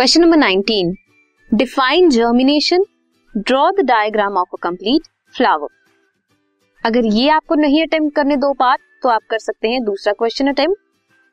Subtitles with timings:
[0.00, 0.92] Question number 19
[1.50, 2.84] define germination
[3.34, 5.68] draw the diagram of a complete flower
[6.84, 10.46] अगर ये आपको नहीं अटेम्प्ट करने दो पार्ट तो आप कर सकते हैं दूसरा question
[10.48, 10.80] attempt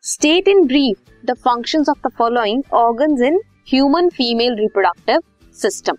[0.04, 3.40] state in brief the functions of the following organs in
[3.70, 5.22] human female reproductive
[5.56, 5.98] system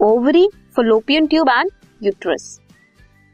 [0.00, 0.46] ovary
[0.76, 1.70] fallopian tube and
[2.02, 2.60] uterus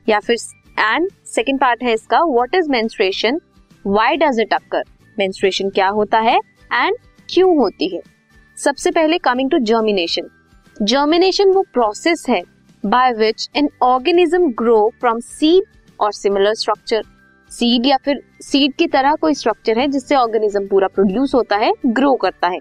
[0.08, 0.36] या फिर
[0.78, 3.40] एंड सेकेंड पार्ट है इसका what is menstruation
[3.86, 4.84] why does it occur
[5.18, 6.38] menstruation क्या होता है?
[6.72, 6.96] And
[7.28, 8.09] क्यों होती है?
[8.60, 10.26] सबसे पहले कमिंग टू जर्मिनेशन
[10.76, 12.40] जर्मिनेशन वो प्रोसेस है
[12.84, 17.02] by which an organism grow from seed और सिमिलर स्ट्रक्चर
[17.50, 21.72] सीड या फिर सीड की तरह कोई स्ट्रक्चर है जिससे ऑर्गेनिज्म पूरा प्रोड्यूस होता है
[21.86, 22.58] ग्रो करता है.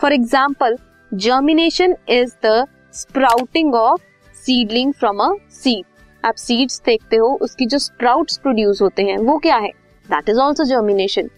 [0.00, 0.76] For example
[1.12, 4.02] germination is the sprouting of
[4.34, 5.84] seedling from a seed
[6.24, 9.70] आप सीड्स देखते हो, उसकी जो स्प्राउट्स प्रोड्यूस होते हैं, वो क्या है?
[10.08, 11.30] That is also germination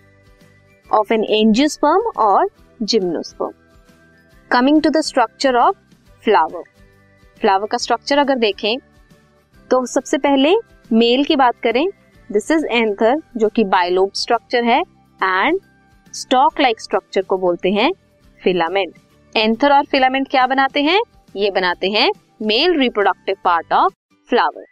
[0.91, 2.49] of an angiosperm और
[2.81, 3.60] gymnosperm
[4.51, 5.77] coming to the structure of
[6.25, 6.63] flower
[7.41, 8.77] flower का स्ट्रक्चर अगर देखें
[9.71, 10.55] तो सबसे पहले
[10.91, 11.87] मेल की बात करें
[12.31, 14.81] दिस इज़ एंथर जो कि बायलोब स्ट्रक्चर है
[15.21, 15.61] एंड
[16.15, 17.91] स्टॉक लाइक स्ट्रक्चर को बोलते हैं
[18.41, 18.95] फिलामेंट
[19.35, 21.01] एंथर और फिलामेंट क्या बनाते हैं?
[21.37, 22.11] ये बनाते हैं
[22.43, 23.93] male reproductive part of
[24.31, 24.65] flower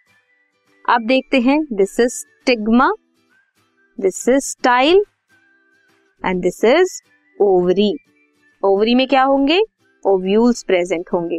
[0.85, 2.91] अब देखते हैं this is stigma
[3.99, 5.05] this is style
[6.25, 7.01] and this is
[7.41, 7.93] ovary
[8.63, 9.61] ovary में क्या होंगे?
[10.05, 11.39] ओव्यूल्स प्रेजेंट होंगे।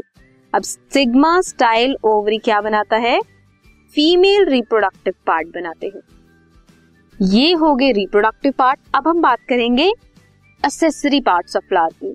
[0.54, 3.20] अब सिग्मा स्टाइल ओवरी क्या बनाता है?
[3.96, 6.02] फीमेल रिप्रोडक्टिव पार्ट बनाते हैं।
[7.20, 9.92] ये हो गए रिप्रोडक्टिव पार्ट। अब हम बात करेंगे
[10.64, 12.14] असेसरी पार्ट्स ऑफ़ फ्लावर की,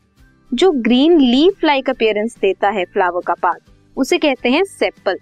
[0.53, 3.63] जो ग्रीन लीफ लाइक अपियरेंस देता है फ्लावर का पार्ट
[3.97, 5.19] उसे कहते हैं सेपल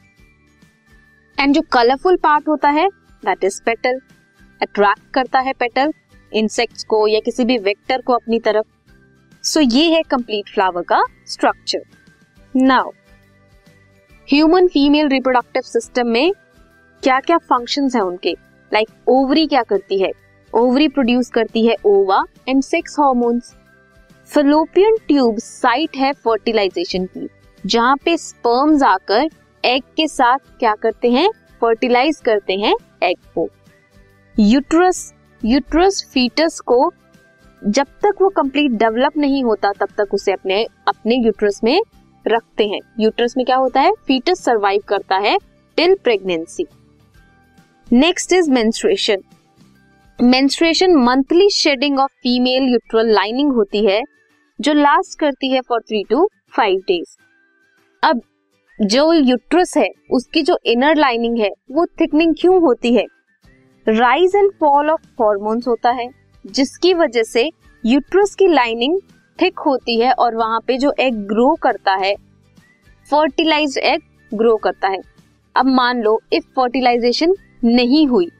[1.39, 2.89] एंड जो कलरफुल पार्ट होता है
[3.23, 4.01] दैट इज़ पेटल
[4.61, 5.93] अट्रैक्ट करता है पेटल
[6.33, 8.67] इंसेक्ट्स को या किसी भी वेक्टर को अपनी तरफ़
[9.45, 11.81] सो so, ये है कंप्लीट फ्लावर का structure
[12.57, 12.91] now
[14.29, 16.33] human female reproductive system में
[17.03, 18.37] क्या क्या फ़ंक्शंस हैं उनके?
[18.73, 20.13] लाइक like, ओवरी क्या करती है?
[20.55, 23.55] ओवरी प्रोड्यूस करती है ova and sex hormones
[24.27, 27.29] fallopian tube site है फर्टिलाइजेशन की
[27.67, 29.29] जहाँ पे स्पर्म्स आकर
[29.65, 31.31] एग के साथ क्या करते हैं?
[31.61, 33.49] फर्टिलाइज करते हैं एग को.
[34.39, 36.93] यूट्रस यूट्रस फीटस को
[37.63, 41.81] जब तक वो कंप्लीट डेवलप नहीं होता, तब तक उसे अपने अपने यूट्रस में
[42.25, 43.93] रखते हैं। यूट्रस में क्या होता है?
[44.07, 45.37] फीटस सरवाइव करता है
[45.79, 46.67] till pregnancy
[47.93, 49.23] next is menstruation
[50.19, 54.01] menstruation monthly shedding of female uterine lining होती है,
[54.61, 57.17] जो लास्ट करती है for three to five days
[58.03, 58.21] अब,
[58.79, 63.05] जो यूट्रस है, उसकी जो इनर लाइनिंग है, वो थिकनिंग क्यों होती है?
[63.87, 67.51] Rise and fall of hormones होता है। जिसकी वजह से
[67.85, 68.99] यूट्रस की लाइनिंग
[69.39, 72.15] थिक होती है और वहाँ पे जो एग ग्रो करता है
[73.11, 75.01] फर्टिलाइज एग ग्रो करता है।
[75.55, 78.31] अब मान लो इफ़ फर्टिलाइजेशन नहीं हुई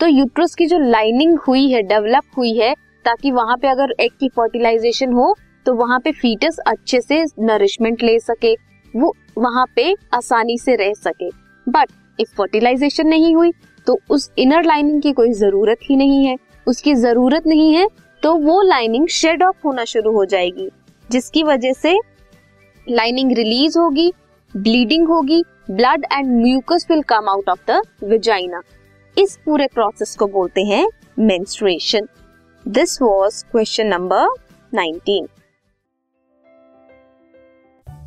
[0.00, 4.10] तो यूट्रस की जो लाइनिंग हुई है डेवलप हुई है, ताकि वहाँ पे अगर एग
[4.20, 5.34] की फर्टिलाइजेशन हो
[5.66, 8.54] तो वहाँ पे फीटस अच्छे से नरिशमेंट ले सके,
[8.94, 11.28] वो वहाँ पे आसानी से रह सके।
[11.66, 11.88] बट
[12.18, 13.52] इफ़ फर्टिलाइजेशन नहीं हुई
[13.86, 16.36] तो उस इनर लाइनिंग की कोई ज़रूरत ही नहीं है।
[16.68, 17.86] उसकी ज़रूरत नहीं है
[18.22, 20.68] तो वो लाइनिंग शेड ऑफ़ होना शुरू हो जाएगी,
[21.10, 21.96] जिसकी वजह से
[22.86, 24.12] लाइनिंग रिलीज़ होगी
[24.56, 28.62] ब्लीडिंग होगी blood and mucus will come out of the vagina
[29.16, 30.86] इस पूरे प्रोसेस को बोलते हैं
[31.18, 32.08] menstruation
[32.68, 34.26] this was question number
[34.72, 35.26] 19